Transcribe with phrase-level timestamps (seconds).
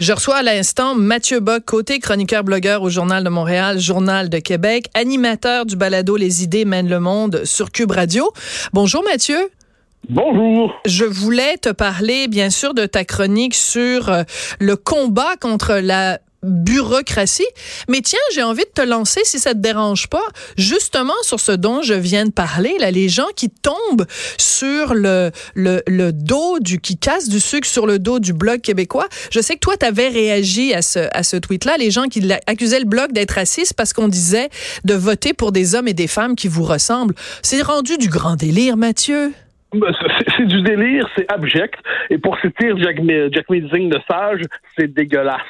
[0.00, 4.38] Je reçois à l'instant Mathieu Bock, côté chroniqueur blogueur au Journal de Montréal, Journal de
[4.38, 8.32] Québec, animateur du balado Les idées mènent le monde sur Cube Radio.
[8.72, 9.50] Bonjour Mathieu.
[10.08, 10.74] Bonjour.
[10.84, 14.22] Je voulais te parler, bien sûr, de ta chronique sur euh,
[14.58, 17.46] le combat contre la bureaucratie.
[17.88, 20.24] Mais tiens, j'ai envie de te lancer, si ça te dérange pas,
[20.56, 24.06] justement sur ce dont je viens de parler, là, les gens qui tombent
[24.38, 28.60] sur le, le, le dos du, qui cassent du sucre sur le dos du blog
[28.60, 29.08] québécois.
[29.30, 32.22] Je sais que toi, tu avais réagi à ce, à ce tweet-là, les gens qui
[32.46, 34.48] accusaient le blog d'être raciste parce qu'on disait
[34.84, 37.14] de voter pour des hommes et des femmes qui vous ressemblent.
[37.42, 39.32] C'est rendu du grand délire, Mathieu.
[39.74, 39.92] Ben,
[40.36, 41.74] c'est du délire, c'est abject.
[42.10, 42.96] Et pour citer Jack,
[43.32, 44.42] Jack de Sage,
[44.76, 45.40] c'est dégueulasse.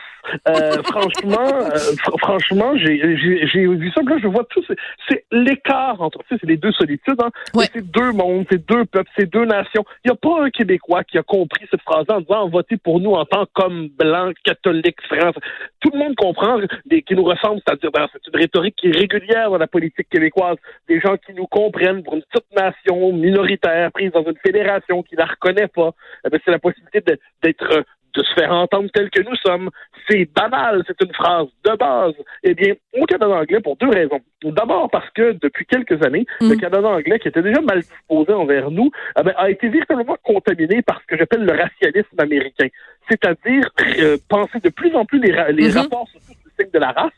[0.49, 1.79] Euh, franchement, euh,
[2.21, 4.03] franchement, j'ai vu ça.
[4.03, 4.63] Là, je vois tout.
[5.09, 6.19] C'est l'écart entre.
[6.25, 7.21] Tu sais, c'est les deux solitudes.
[7.21, 7.31] Hein?
[7.73, 9.85] C'est deux mondes, c'est deux peuples, c'est deux nations.
[10.05, 13.01] Il n'y a pas un Québécois qui a compris cette phrase en disant votez pour
[13.01, 15.35] nous en tant qu'homme blanc, catholique, France.
[15.81, 18.97] Tout le monde comprend des, qui nous ressemble, c'est-à-dire ben, c'est une rhétorique qui est
[18.97, 20.57] régulière dans la politique québécoise.
[20.89, 25.17] Des gens qui nous comprennent pour une petite nation minoritaire prise dans une fédération qui
[25.17, 25.91] la reconnaît pas.
[26.27, 27.03] Eh ben, c'est la possibilité
[27.43, 27.85] d'être
[28.15, 29.71] de se faire entendre tel que nous sommes.
[30.09, 32.15] C'est banal, c'est une phrase de base.
[32.43, 34.21] Eh bien, au Canada anglais, pour deux raisons.
[34.43, 36.51] D'abord parce que depuis quelques années, mm.
[36.51, 40.83] le Canada anglais, qui était déjà mal disposé envers nous, eh a été véritablement contaminé
[40.83, 42.69] par ce que j'appelle le racialisme américain.
[43.09, 45.79] C'est-à-dire euh, penser de plus en plus les, les mm-hmm.
[45.79, 47.13] rapports sur le signe de la race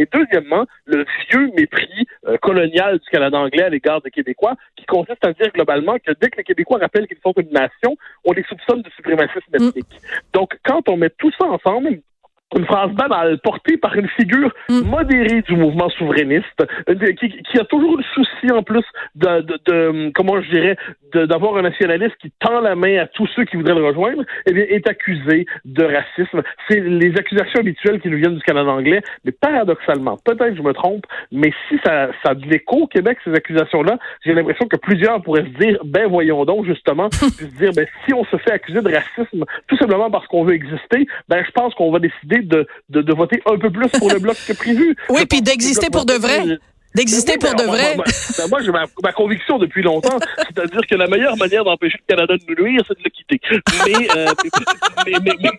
[0.00, 4.86] et deuxièmement, le vieux mépris euh, colonial du Canada anglais à l'égard des Québécois, qui
[4.86, 8.32] consiste à dire globalement que dès que les Québécois rappellent qu'ils sont une nation, on
[8.32, 9.76] les soupçonne de suprémacisme ethnique.
[9.76, 10.06] Mm.
[10.32, 12.00] Donc, quand on met tout ça ensemble,
[12.56, 14.80] une phrase banale portée par une figure mm.
[14.82, 16.46] modérée du mouvement souverainiste
[16.88, 18.84] euh, qui, qui, a toujours le souci en plus
[19.14, 20.76] de, de, de comment je dirais
[21.14, 24.52] d'avoir un nationaliste qui tend la main à tous ceux qui voudraient le rejoindre eh
[24.52, 29.02] bien est accusé de racisme c'est les accusations habituelles qui nous viennent du Canada anglais
[29.24, 33.18] mais paradoxalement peut-être je me trompe mais si ça ça a de l'écho au Québec
[33.24, 37.44] ces accusations là j'ai l'impression que plusieurs pourraient se dire ben voyons donc justement se
[37.44, 41.06] dire ben si on se fait accuser de racisme tout simplement parce qu'on veut exister
[41.28, 44.36] ben je pense qu'on va décider de, de, voter un peu plus pour le bloc
[44.46, 44.96] que prévu.
[45.08, 46.58] Oui, puis d'exister pour de vrai.
[46.94, 47.96] D'exister pour de vrai.
[48.48, 52.42] Moi, j'ai ma, conviction depuis longtemps, c'est-à-dire que la meilleure manière d'empêcher le Canada de
[52.48, 53.40] nous nuire, c'est de le quitter.
[53.86, 54.26] Mais, euh,
[55.06, 55.50] mais, mais, mais,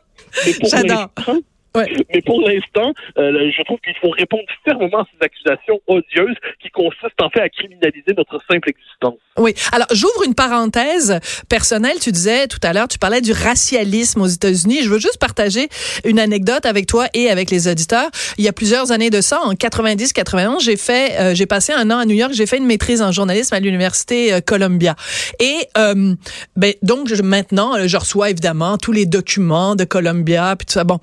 [0.46, 1.42] mais
[1.74, 1.84] pour
[2.14, 6.70] mais pour l'instant, euh, je trouve qu'il faut répondre fermement à ces accusations odieuses qui
[6.70, 9.18] consistent en fait à criminaliser notre simple existence.
[9.38, 9.54] Oui.
[9.72, 11.98] Alors, j'ouvre une parenthèse personnelle.
[12.02, 14.80] Tu disais tout à l'heure, tu parlais du racialisme aux États-Unis.
[14.84, 15.70] Je veux juste partager
[16.04, 18.10] une anecdote avec toi et avec les auditeurs.
[18.38, 21.90] Il y a plusieurs années de ça, en 90-91, j'ai fait, euh, j'ai passé un
[21.90, 22.34] an à New York.
[22.34, 24.96] J'ai fait une maîtrise en journalisme à l'université euh, Columbia.
[25.40, 30.84] Et ben donc maintenant, je reçois évidemment tous les documents de Columbia puis tout ça.
[30.84, 31.00] Bon,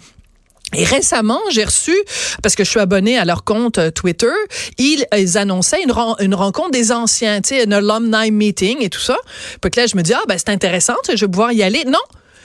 [0.74, 1.96] et récemment, j'ai reçu,
[2.42, 4.32] parce que je suis abonné à leur compte euh, Twitter,
[4.76, 5.06] ils,
[5.38, 9.16] annonçaient une, une, rencontre des anciens, tu sais, un alumni meeting et tout ça.
[9.62, 11.84] Puis là, je me dis, ah, ben, c'est intéressant, je vais pouvoir y aller.
[11.86, 11.98] Non,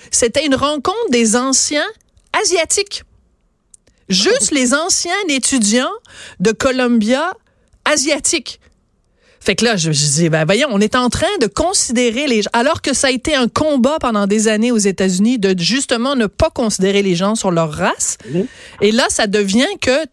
[0.10, 1.88] c'était une rencontre des anciens
[2.42, 3.04] asiatiques.
[4.10, 5.92] Juste les anciens étudiants
[6.40, 7.34] de Columbia
[7.86, 8.60] asiatiques.
[9.44, 12.44] Fait que là, je, je dis, ben voyons, on est en train de considérer les
[12.44, 16.16] gens, alors que ça a été un combat pendant des années aux États-Unis de justement
[16.16, 18.18] ne pas considérer les gens sur leur race.
[18.30, 18.48] Mhm.
[18.82, 20.06] Et là, ça devient que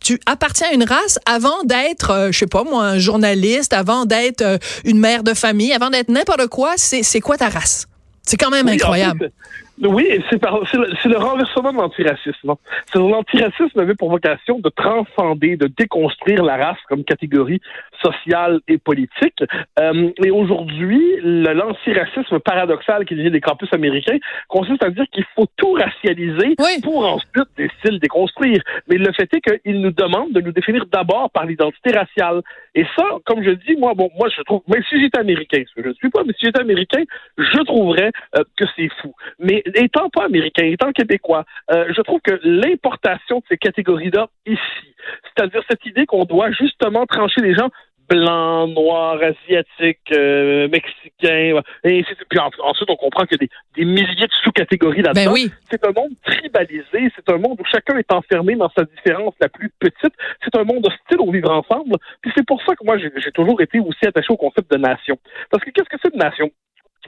[0.00, 4.04] tu appartiens à une race avant d'être, euh, je sais pas moi, un journaliste, avant
[4.04, 6.74] d'être euh, une mère de famille, avant d'être n'importe quoi.
[6.76, 7.86] C'est quoi ta race?
[8.22, 9.32] C'est quand même incroyable.
[9.80, 12.54] Oui, c'est le, le, renversement de l'antiracisme.
[12.94, 17.60] L'antiracisme avait pour vocation de transcender, de déconstruire la race comme catégorie
[18.02, 19.42] sociale et politique.
[19.78, 25.46] Euh, et aujourd'hui, l'antiracisme paradoxal qui vient des campus américains consiste à dire qu'il faut
[25.56, 28.62] tout racialiser pour ensuite des styles déconstruire.
[28.88, 32.42] Mais le fait est qu'ils nous demandent de nous définir d'abord par l'identité raciale.
[32.74, 35.74] Et ça, comme je dis, moi, bon, moi, je trouve, même si j'étais américain, ce
[35.74, 37.02] que je ne suis pas, mais si j'étais américain,
[37.36, 39.14] je trouverais euh, que c'est fou.
[39.38, 44.94] Mais étant pas américain, étant québécois, euh, je trouve que l'importation de ces catégories-là ici,
[45.24, 47.68] c'est-à-dire cette idée qu'on doit justement trancher les gens
[48.08, 54.26] blancs, noirs, asiatiques, euh, mexicains, et puis ensuite on comprend qu'il y a des, milliers
[54.26, 55.32] de sous-catégories là-dedans.
[55.32, 59.34] Ben c'est un monde tribalisé, c'est un monde où chacun est enfermé dans sa différence
[59.40, 60.14] la plus petite.
[60.42, 61.96] C'est un monde hostile au vivre ensemble.
[62.22, 65.18] Puis c'est pour ça que moi j'ai toujours été aussi attaché au concept de nation.
[65.50, 66.50] Parce que qu'est-ce que c'est une nation?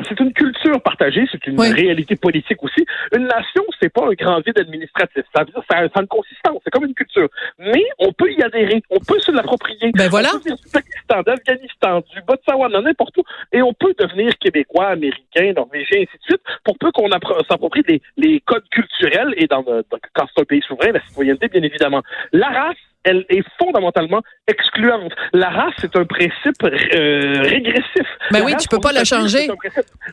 [0.09, 2.85] C'est une culture partagée, c'est une réalité politique aussi.
[3.17, 5.25] Une nation, c'est pas un grand vide administratif.
[5.35, 7.29] Ça, ça, ça a une consistance, c'est comme une culture.
[7.59, 9.91] Mais on peut y adhérer, on peut se l'approprier.
[9.95, 10.29] Ben voilà.
[10.35, 15.53] On peut du Pakistan, d'Afghanistan, du Botswana, n'importe où, et on peut devenir québécois, américain,
[15.55, 17.09] norvégien, ainsi de suite, pour peu qu'on
[17.49, 19.83] s'approprie les, les codes culturels et dans, dans
[20.15, 22.03] quand c'est un pays souverain, la citoyenneté, bien évidemment.
[22.33, 25.13] La race, elle est fondamentalement excluante.
[25.33, 28.07] La race, c'est un principe euh, régressif.
[28.31, 29.49] Mais ben oui, tu peux pas la changer.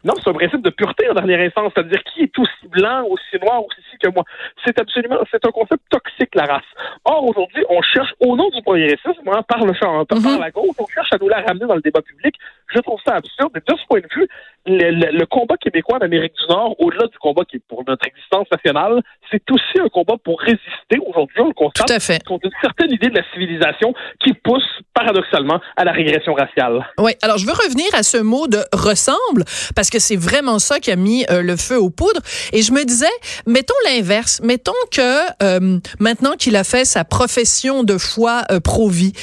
[0.04, 3.42] non, c'est un principe de pureté en dernière instance, c'est-à-dire qui est aussi blanc, aussi
[3.42, 4.24] noir, aussi ci que moi.
[4.66, 6.63] C'est absolument, c'est un concept toxique, la race.
[7.06, 10.51] Or, aujourd'hui, on cherche, au nom du progressisme, hein, par le champ, par, mm la
[10.51, 12.36] gauche, on cherche à nous la ramener dans le débat public.
[12.73, 13.51] Je trouve ça absurde.
[13.55, 14.27] Et de ce point de vue,
[14.65, 19.01] le, combat québécois d'Amérique du Nord, au-delà du combat qui est pour notre existence nationale,
[19.31, 20.99] c'est aussi un combat pour résister.
[21.05, 21.87] Aujourd'hui, on le constate.
[21.87, 22.21] Tout à fait
[22.61, 23.93] certaine idée de la civilisation
[24.23, 26.85] qui pousse paradoxalement à la régression raciale.
[26.97, 29.43] Oui, alors je veux revenir à ce mot de ressemble
[29.75, 32.21] parce que c'est vraiment ça qui a mis euh, le feu aux poudres
[32.53, 33.05] et je me disais
[33.45, 39.13] mettons l'inverse, mettons que euh, maintenant qu'il a fait sa profession de foi euh, pro-vie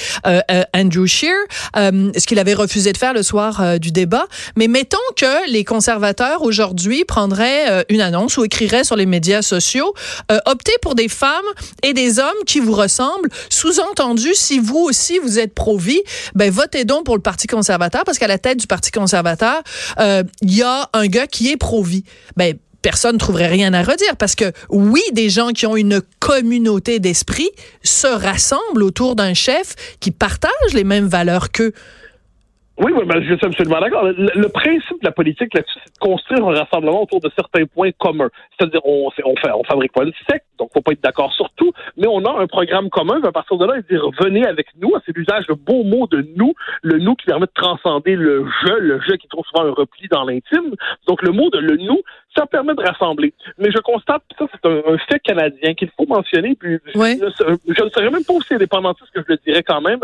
[0.74, 1.34] Andrew Scheer,
[1.74, 3.33] ce qu'il avait refusé de faire le soir
[3.78, 4.26] du débat,
[4.56, 9.94] mais mettons que les conservateurs aujourd'hui prendraient une annonce ou écriraient sur les médias sociaux
[10.46, 11.44] optez pour des femmes
[11.82, 16.02] et des hommes qui vous ressemblent sous-entendu, si vous aussi vous êtes pro-vie,
[16.34, 19.62] ben votez donc pour le Parti conservateur parce qu'à la tête du Parti conservateur,
[19.98, 22.04] euh, il y a un gars qui est pro-vie.
[22.36, 26.02] Ben personne ne trouverait rien à redire parce que oui, des gens qui ont une
[26.20, 27.48] communauté d'esprit
[27.82, 31.72] se rassemblent autour d'un chef qui partage les mêmes valeurs qu'eux.
[32.76, 34.04] Oui, oui, ben, je suis absolument d'accord.
[34.04, 37.92] Le, principe de la politique là-dessus, c'est de construire un rassemblement autour de certains points
[37.92, 38.30] communs.
[38.58, 41.50] C'est-à-dire, on, on, fait, on fabrique pas une secte, donc faut pas être d'accord sur
[41.50, 43.20] tout, mais on a un programme commun.
[43.22, 44.92] À partir de là, dire venez avec nous.
[45.06, 48.72] C'est l'usage de beau mot de nous, le nous qui permet de transcender le je,
[48.72, 50.74] le je qui trouve souvent un repli dans l'intime.
[51.06, 52.02] Donc le mot de le nous,
[52.36, 53.32] ça permet de rassembler.
[53.58, 58.10] Mais je constate, ça c'est un, fait canadien qu'il faut mentionner, puis je, ne serais
[58.10, 60.00] même pas aussi indépendantiste que je le dirais quand même,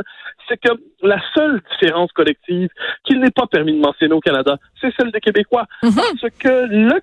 [0.49, 0.71] c'est que
[1.03, 2.69] la seule différence collective
[3.05, 5.67] qu'il n'est pas permis de mentionner au Canada, c'est celle des Québécois.
[5.83, 5.95] Mhm.
[5.95, 6.99] Parce que là,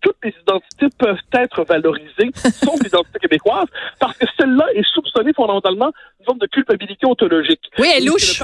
[0.00, 3.66] toutes les identités peuvent être valorisées, sauf l'identité québécoise,
[3.98, 7.70] parce que celle-là est soupçonnée fondamentalement d'une forme de culpabilité ontologique.
[7.78, 8.40] Oui, elle louche.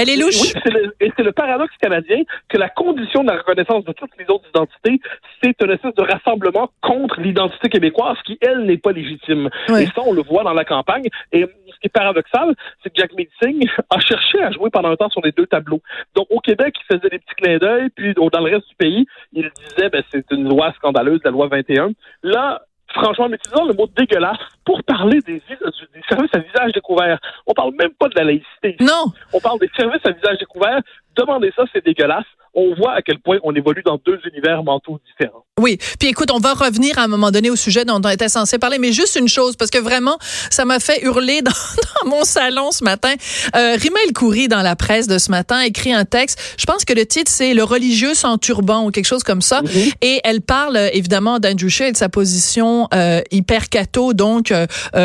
[0.00, 0.54] Elle est louche.
[0.54, 4.24] Oui, et c'est le paradoxe canadien que la condition de la reconnaissance de toutes les
[4.30, 4.98] autres identités,
[5.42, 9.50] c'est une espèce de rassemblement contre l'identité québécoise qui, elle, n'est pas légitime.
[9.68, 11.04] Et ça, on le voit dans la campagne.
[11.32, 14.96] Et ce qui est paradoxal, c'est que Jack Meeting a cherché à jouer pendant un
[14.96, 15.82] temps sur les deux tableaux.
[16.14, 19.06] Donc, au Québec, il faisait des petits clins d'œil, puis dans le reste du pays,
[19.34, 21.90] il disait, ben, c'est une loi scandaleuse, la loi 21.
[22.22, 24.38] Là, franchement, en utilisant le mot dégueulasse
[24.70, 27.18] pour parler des, des, services à visage découvert.
[27.44, 28.76] On parle même pas de la laïcité.
[28.78, 29.06] Non.
[29.32, 30.80] On parle des services à visage découvert.
[31.16, 34.98] Demandez ça, c'est dégueulasse on voit à quel point on évolue dans deux univers mentaux
[35.06, 35.44] différents.
[35.58, 38.28] Oui, puis écoute, on va revenir à un moment donné au sujet dont on était
[38.28, 40.16] censé parler, mais juste une chose, parce que vraiment,
[40.50, 41.52] ça m'a fait hurler dans,
[42.06, 43.12] mon salon ce matin.
[43.54, 46.94] Euh, Rima El dans la presse de ce matin, écrit un texte, je pense que
[46.94, 49.92] le titre, c'est «Le religieux sans turban» ou quelque chose comme ça, mm-hmm.
[50.00, 54.50] et elle parle euh, évidemment d'Andrew Shea et de sa position euh, hyper catho, donc
[54.50, 54.59] euh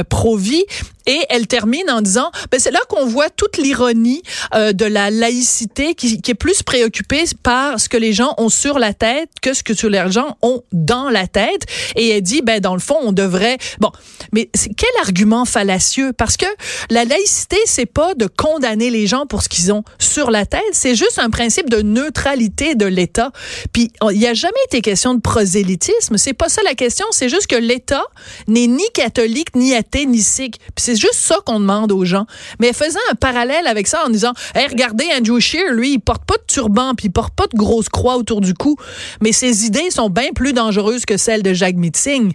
[0.10, 0.66] pro-vie,
[1.06, 4.24] et elle termine en disant, ben c'est là qu'on voit toute l'ironie
[4.54, 8.50] euh, de la laïcité qui, qui, est plus préoccupée par ce que les gens ont
[8.50, 11.66] sur la tête que ce que les gens ont dans la tête.
[11.96, 13.58] Et elle dit, ben dans le fond, on devrait.
[13.80, 13.92] Bon,
[14.32, 16.46] mais quel argument fallacieux Parce que
[16.90, 20.62] la laïcité, c'est pas de condamner les gens pour ce qu'ils ont sur la tête,
[20.74, 23.32] c'est juste un principe de neutralité de l'État.
[23.74, 26.18] Puis il n'y a jamais été question de prosélytisme.
[26.18, 27.06] C'est pas ça la question.
[27.12, 28.04] C'est juste que l'État
[28.48, 30.60] n'est ni catholique, ni athée, ni sikh.
[30.96, 32.26] C'est juste ça qu'on demande aux gens.
[32.60, 36.26] Mais faisant un parallèle avec ça en disant, hey, regardez, Andrew Scheer, lui, il porte
[36.26, 38.78] pas de turban, puis il porte pas de grosse croix autour du cou.
[39.22, 42.34] Mais ses idées sont bien plus dangereuses que celles de Jacques Mitzing.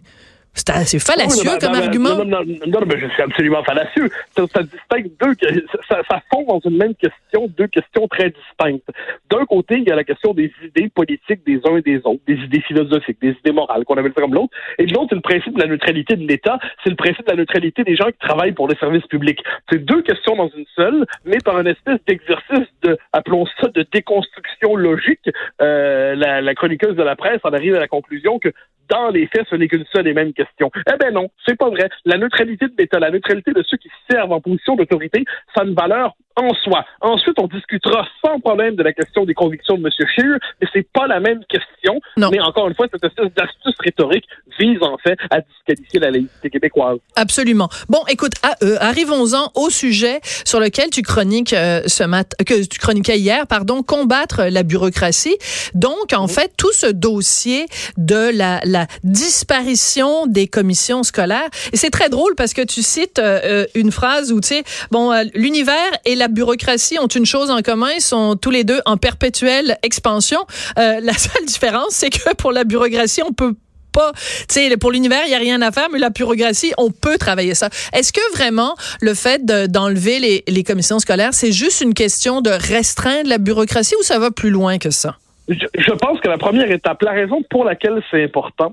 [0.52, 2.16] C'est assez fallacieux comme argument.
[2.16, 4.10] Non, non, non, mais c'est absolument fallacieux.
[4.36, 5.34] Ça, ça distingue deux,
[5.88, 8.88] ça, ça fond dans une même question deux questions très distinctes.
[9.30, 12.20] D'un côté, il y a la question des idées politiques des uns et des autres,
[12.26, 14.52] des idées philosophiques, des idées morales, qu'on appelle ça comme l'autre.
[14.78, 17.30] Et de l'autre, c'est le principe de la neutralité de l'État, c'est le principe de
[17.30, 19.42] la neutralité des gens qui travaillent pour les services publics.
[19.70, 23.86] C'est deux questions dans une seule, mais par un espèce d'exercice de, appelons ça, de
[23.92, 25.30] déconstruction logique.
[25.60, 28.52] Euh, la, la chroniqueuse de la presse en arrive à la conclusion que
[28.90, 30.70] dans les faits, ce n'est qu'une seule et même question.
[30.92, 31.88] Eh ben non, c'est pas vrai.
[32.04, 35.64] La neutralité de l'État, la neutralité de ceux qui servent en position d'autorité, ça a
[35.64, 36.84] une valeur en soi.
[37.00, 39.90] Ensuite, on discutera sans problème de la question des convictions de M.
[39.90, 42.00] Scheer, mais c'est pas la même question.
[42.16, 44.24] Mais encore une fois, cette espèce d'astuce rhétorique
[44.58, 46.98] vise en fait à disqualifier la laïcité québécoise.
[47.16, 47.68] Absolument.
[47.88, 48.32] Bon, écoute,
[48.62, 53.46] euh, arrivons-en au sujet sur lequel tu chroniques euh, ce matin, que tu chroniquais hier,
[53.46, 55.36] pardon, combattre la bureaucratie.
[55.74, 57.66] Donc, en fait, tout ce dossier
[57.96, 61.48] de la, la disparition des commissions scolaires.
[61.72, 65.12] Et c'est très drôle parce que tu cites euh, une phrase où, tu sais, bon,
[65.34, 68.96] l'univers et la bureaucratie ont une chose en commun, ils sont tous les deux en
[68.96, 70.40] perpétuelle expansion.
[70.76, 73.54] la seule différence, c'est que pour la bureaucratie, on peut
[73.92, 74.12] pas,
[74.48, 77.18] tu sais, pour l'univers, il y a rien à faire, mais la bureaucratie, on peut
[77.18, 77.68] travailler ça.
[77.92, 83.28] Est-ce que vraiment le fait d'enlever les commissions scolaires, c'est juste une question de restreindre
[83.28, 85.16] la bureaucratie ou ça va plus loin que ça?
[85.50, 88.72] Je, pense que la première étape, la raison pour laquelle c'est important,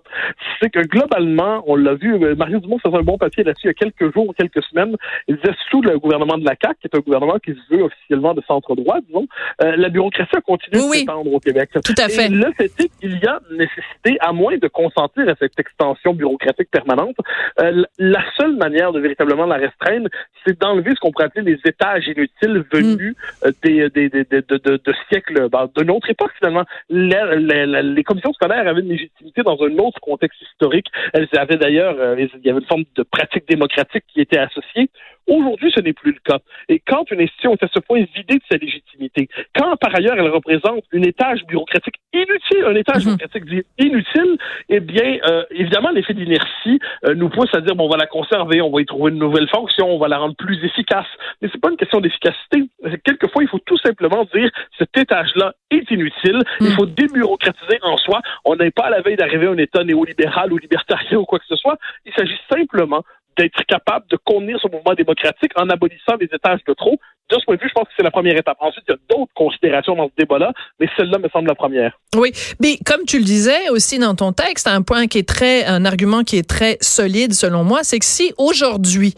[0.61, 3.69] c'est que globalement, on l'a vu, euh, Mario Dumont faisait un bon papier là-dessus il
[3.69, 4.95] y a quelques jours, quelques semaines.
[5.27, 7.83] Il disait sous le gouvernement de la CAQ, qui est un gouvernement qui se veut
[7.83, 9.27] officiellement de centre-droit, disons,
[9.63, 11.71] euh, la bureaucratie a continué de s'étendre au Québec.
[11.83, 12.27] Tout à fait.
[12.27, 16.13] Et le fait est qu'il y a nécessité, à moins de consentir à cette extension
[16.13, 17.15] bureaucratique permanente,
[17.59, 20.09] euh, la seule manière de véritablement la restreindre,
[20.45, 23.49] c'est d'enlever ce qu'on pourrait appeler les étages inutiles venus mm.
[23.63, 28.67] des, des, des, de, de, de, siècles, ben, de notre époque finalement les, commissions scolaires
[28.67, 30.87] avaient une légitimité dans un autre contexte historique.
[31.13, 34.89] Elles avaient d'ailleurs, euh, il y avait une forme de pratique démocratique qui était associée.
[35.27, 36.39] Aujourd'hui, ce n'est plus le cas.
[36.69, 40.15] Et quand une institution est à ce point vidée de sa légitimité, quand par ailleurs
[40.17, 43.17] elle représente une étage bureaucratique inutile, un étage mhm.
[43.17, 44.37] bureaucratique inutile,
[44.69, 48.07] eh bien, euh, évidemment, l'effet d'inertie euh, nous pousse à dire bon, on va la
[48.07, 51.07] conserver, on va y trouver une nouvelle fonction, on va la rendre plus efficace.
[51.41, 52.63] Mais c'est pas une question d'efficacité.
[53.03, 56.39] Quelquefois, il faut tout simplement dire cet étage-là est inutile.
[56.59, 56.75] Il mhm.
[56.75, 58.21] faut débureaucratiser en soi.
[58.45, 61.39] On n'est pas à la veille d'arriver à un État néolibéral ou libertarien ou quoi
[61.39, 61.77] que ce soit.
[62.05, 63.03] Il s'agit simplement
[63.37, 66.99] d'être capable de contenir ce mouvement démocratique en abolissant les étages de trop.
[67.29, 68.57] De ce point de vue, je pense que c'est la première étape.
[68.61, 71.99] Ensuite, il y a d'autres considérations dans ce débat-là, mais celle-là me semble la première.
[72.15, 75.65] Oui, mais comme tu le disais aussi dans ton texte, un point qui est très,
[75.65, 79.13] un argument qui est très solide selon moi, c'est que si aujourd'hui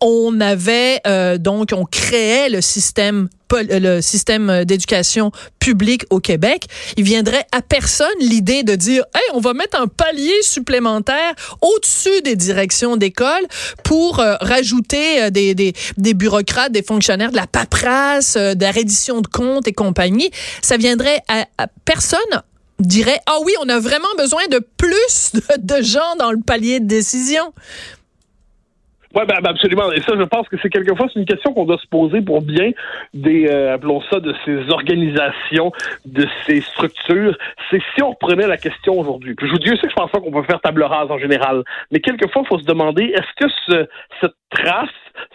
[0.00, 7.04] on avait euh, donc on créait le système le système d'éducation publique au Québec, il
[7.04, 12.36] viendrait à personne l'idée de dire, hey, on va mettre un palier supplémentaire au-dessus des
[12.36, 13.46] directions d'école
[13.84, 18.62] pour euh, rajouter euh, des, des, des, bureaucrates, des fonctionnaires, de la paperasse, euh, de
[18.62, 20.30] la reddition de comptes et compagnie.
[20.62, 21.46] Ça viendrait à,
[21.84, 22.20] personne
[22.80, 26.86] dirait ah oui on a vraiment besoin de plus de gens dans le palier de
[26.86, 27.52] décision
[29.18, 29.90] oui, ben, ben, absolument.
[29.92, 32.40] Et ça, je pense que c'est quelquefois c'est une question qu'on doit se poser pour
[32.40, 32.70] bien
[33.14, 35.72] des, euh, appelons ça, de ces organisations,
[36.06, 37.36] de ces structures.
[37.70, 39.34] C'est si on reprenait la question aujourd'hui.
[39.40, 41.18] je vous dis, je sais que je pense pas qu'on peut faire table rase en
[41.18, 43.88] général, mais quelquefois, il faut se demander, est-ce que ce,
[44.20, 44.88] cette trace,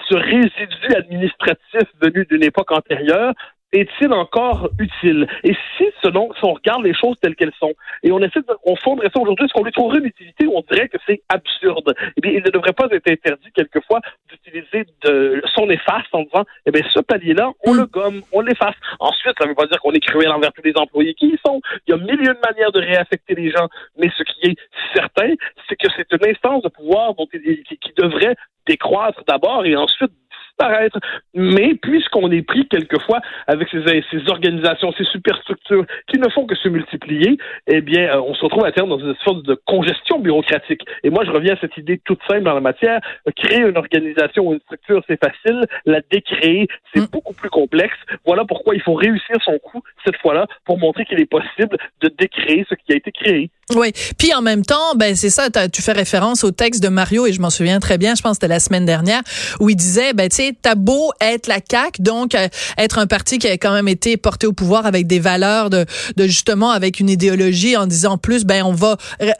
[0.09, 3.33] ce résidu administratif venu d'une époque antérieure
[3.73, 5.27] est-il encore utile?
[5.43, 8.55] Et si, selon, si on regarde les choses telles qu'elles sont, et on essaie de,
[8.65, 10.45] on fondrait ça aujourd'hui, est-ce qu'on lui trouverait une utilité?
[10.45, 11.93] Ou on dirait que c'est absurde?
[12.17, 13.99] Eh bien, il ne devrait pas être interdit, quelquefois,
[14.29, 18.75] d'utiliser de son efface en disant, eh bien, ce palier-là, on le gomme, on l'efface.
[18.99, 21.39] Ensuite, ça ne veut pas dire qu'on est cruel envers tous les employés qui y
[21.45, 21.61] sont.
[21.87, 23.67] Il y a mille de manières de réaffecter les gens.
[23.97, 24.55] Mais ce qui est
[24.93, 25.33] certain,
[25.67, 30.11] c'est que c'est une instance de pouvoir dont, qui, qui devrait décroître d'abord et ensuite
[30.53, 30.99] disparaître.
[31.33, 36.55] Mais puisqu'on est pris quelquefois avec ces, ces, organisations, ces superstructures qui ne font que
[36.55, 40.19] se multiplier, eh bien, euh, on se retrouve à terme dans une sorte de congestion
[40.19, 40.81] bureaucratique.
[41.03, 42.99] Et moi, je reviens à cette idée toute simple dans la matière.
[43.35, 45.65] Créer une organisation ou une structure, c'est facile.
[45.85, 47.07] La décréer, c'est mm.
[47.11, 47.95] beaucoup plus complexe.
[48.25, 52.09] Voilà pourquoi il faut réussir son coup cette fois-là pour montrer qu'il est possible de
[52.17, 53.49] décréer ce qui a été créé.
[53.75, 53.91] Oui.
[54.17, 57.33] Puis en même temps, ben c'est ça, tu fais référence au texte de Mario et
[57.33, 59.21] je m'en souviens très bien, je pense que c'était la semaine dernière,
[59.59, 60.75] où il disait, ben tu sais, t'as
[61.21, 62.47] être la CAQ, donc euh,
[62.77, 65.85] être un parti qui a quand même été porté au pouvoir avec des valeurs de,
[66.15, 69.31] de justement, avec une idéologie en disant plus, ben on va euh,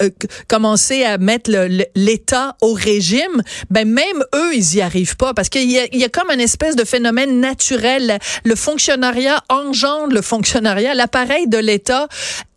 [0.47, 1.51] commencer à mettre
[1.95, 5.99] l'État au régime, ben même eux, ils y arrivent pas parce qu'il y a, il
[5.99, 8.19] y a comme une espèce de phénomène naturel.
[8.43, 10.93] Le fonctionnariat engendre le fonctionnariat.
[10.93, 12.07] L'appareil de l'État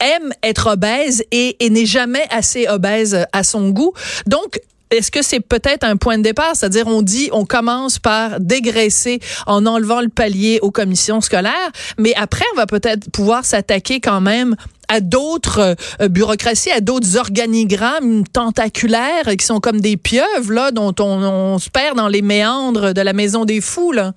[0.00, 3.92] aime être obèse et et n'est jamais assez obèse à son goût.
[4.26, 4.58] Donc,
[4.90, 6.54] est-ce que c'est peut-être un point de départ?
[6.54, 11.52] C'est-à-dire, on dit, on commence par dégraisser en enlevant le palier aux commissions scolaires,
[11.98, 14.54] mais après, on va peut-être pouvoir s'attaquer quand même
[14.88, 20.94] à d'autres euh, bureaucraties, à d'autres organigrammes tentaculaires qui sont comme des pieuvres, là, dont
[21.00, 24.12] on, on se perd dans les méandres de la maison des fous, là.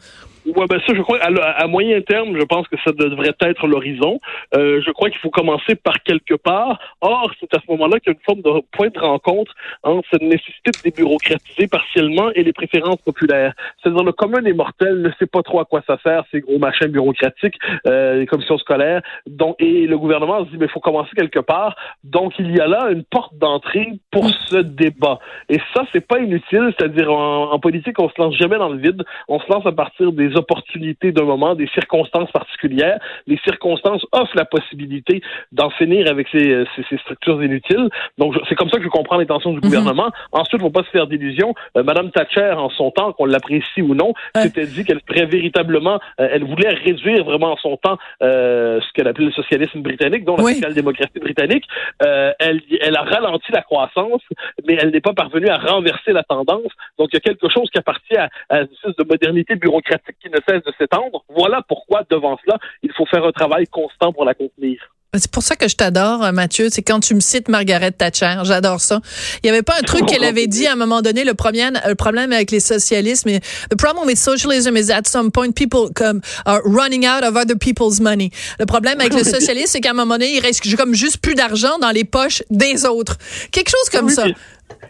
[0.56, 4.20] Ouais, ben ça, je crois, à, moyen terme, je pense que ça devrait être l'horizon.
[4.56, 6.80] Euh, je crois qu'il faut commencer par quelque part.
[7.02, 9.54] Or, c'est à ce moment-là qu'il y a une forme de point de rencontre
[9.84, 13.54] entre cette nécessité de débureaucratiser partiellement et les préférences populaires.
[13.82, 16.58] C'est-à-dire le commun des mortels ne sait pas trop à quoi ça sert, ces gros
[16.58, 19.02] machins bureaucratiques, euh, les commissions scolaires.
[19.28, 21.76] Donc, et le gouvernement se dit, mais il faut commencer quelque part.
[22.04, 25.20] Donc, il y a là une porte d'entrée pour ce débat.
[25.50, 26.74] Et ça, c'est pas inutile.
[26.78, 29.04] C'est-à-dire, en, en politique, on se lance jamais dans le vide.
[29.28, 33.00] On se lance à partir des opportunités d'un moment, des circonstances particulières.
[33.28, 37.90] Les circonstances offrent la possibilité d'en finir avec ces, euh, ces, ces structures inutiles.
[38.18, 39.64] Donc, c'est comme ça que je comprends l'intention du mhm.
[39.64, 40.12] gouvernement.
[40.32, 41.54] Ensuite, il ne faut pas se faire d'illusions.
[41.78, 46.00] Euh, Madame Thatcher, en son temps, qu'on l'apprécie ou non, s'était dit qu'elle ferait véritablement,
[46.20, 50.36] euh, elle voulait réduire vraiment en son temps ce qu'elle appelait le socialisme britannique, dont
[50.36, 51.66] la social-démocratie britannique.
[52.00, 54.22] elle, elle a ralenti la croissance,
[54.68, 56.72] mais elle n'est pas parvenue à renverser la tendance.
[56.98, 60.16] Donc, il y a quelque chose qui appartient à, à une espèce de modernité bureaucratique
[60.22, 61.24] qui ne cesse de s'étendre.
[61.30, 64.80] Voilà pourquoi, devant cela, il faut faire un travail constant pour la contenir.
[65.18, 66.68] C'est pour ça que je t'adore, euh, Mathieu.
[66.70, 68.36] C'est quand tu me cites Margaret Thatcher.
[68.44, 69.02] J'adore ça.
[69.44, 71.24] Il y avait pas un truc qu'elle avait dit à un moment donné.
[71.24, 73.40] Le problème, le problème avec les socialistes, mais
[73.72, 77.58] the problem with socialism is at some point people come are running out of other
[77.58, 78.30] people's money.
[78.60, 81.34] Le problème avec le socialisme, c'est qu'à un moment donné, il reste comme juste plus
[81.34, 83.18] d'argent dans les poches des autres.
[83.52, 84.26] Quelque chose comme ça.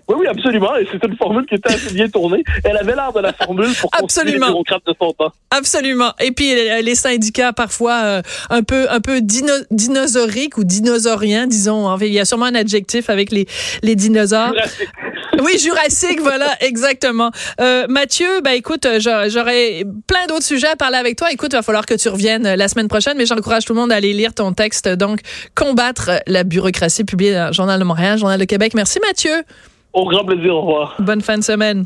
[0.10, 0.75] Oui, oui, absolument.
[0.78, 2.44] Et c'est une formule qui était assez bien tournée.
[2.63, 4.48] Elle avait l'air de la formule pour absolument.
[4.48, 5.32] les bureaucrates de son temps.
[5.51, 6.12] Absolument.
[6.20, 11.96] Et puis les syndicats parfois euh, un peu un peu dino dinosauriques ou dinosauriens, disons.
[12.00, 13.48] Il y a sûrement un adjectif avec les
[13.84, 14.54] les dinosaures.
[15.42, 17.32] Oui, Jurassique, voilà, exactement.
[17.62, 21.32] Euh, Mathieu, ben écoute, euh, j'aurais plein d'autres sujets à parler avec toi.
[21.32, 23.80] Écoute, il va falloir que tu reviennes euh, la semaine prochaine, mais j'encourage tout le
[23.80, 24.88] monde à aller lire ton texte.
[24.89, 25.20] Donc,
[25.56, 28.74] combattre la bureaucratie, publié dans le Journal de Montréal, Journal de Québec.
[28.75, 29.44] Merci, Mathieu.
[30.00, 30.96] Au grand plaisir, au revoir.
[31.00, 31.84] Bonne fin de semaine.